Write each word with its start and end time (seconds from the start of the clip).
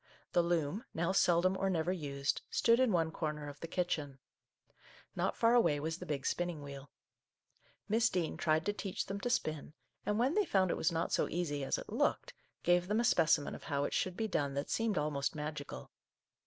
The 0.31 0.41
loom, 0.41 0.83
now 0.95 1.11
seldom 1.11 1.55
or 1.55 1.69
never 1.69 1.91
used, 1.91 2.41
stood 2.49 2.79
in 2.79 2.91
one 2.91 3.11
corner 3.11 3.47
of 3.47 3.59
the 3.59 3.67
kitchen. 3.67 4.17
Not 5.15 5.37
far 5.37 5.53
away 5.53 5.79
was 5.79 5.99
the 5.99 6.07
big 6.07 6.25
spin 6.25 6.47
ning 6.47 6.63
wheel. 6.63 6.89
Miss 7.87 8.09
Dean 8.09 8.35
tried 8.35 8.65
to 8.65 8.73
teach 8.73 9.05
them 9.05 9.19
to 9.19 9.29
spin, 9.29 9.75
and 10.03 10.17
when 10.17 10.33
they 10.33 10.43
found 10.43 10.71
it 10.71 10.75
was 10.77 10.91
not 10.91 11.11
so 11.13 11.29
easy 11.29 11.63
as 11.63 11.77
it 11.77 11.89
looked, 11.93 12.33
gave 12.63 12.87
them 12.87 12.99
a 12.99 13.03
specimen 13.05 13.53
of 13.53 13.65
how 13.65 13.83
it 13.83 13.93
should 13.93 14.17
be 14.17 14.27
done 14.27 14.55
that 14.55 14.71
seemed 14.71 14.97
almost 14.97 15.35
magical. 15.35 15.91